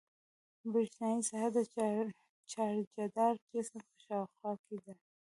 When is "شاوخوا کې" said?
4.05-4.77